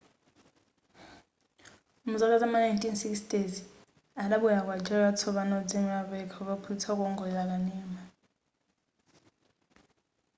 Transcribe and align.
muzaka 2.09 2.35
zam'ma 2.41 2.57
1960 2.61 3.65
adabwelera 4.23 4.65
ku 4.65 4.69
algeria 4.75 5.07
watsopano 5.07 5.53
odziimira 5.61 6.07
payekha 6.09 6.37
kukaphunzitsa 6.41 6.91
kuwongolera 6.97 7.49
kanema 7.51 8.01